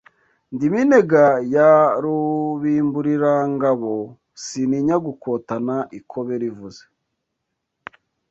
[0.53, 1.25] Ndi Minega
[1.55, 1.69] ya
[2.03, 3.93] Rubimbulirangabo,
[4.43, 6.83] sintiya gukotana ikobe rivuze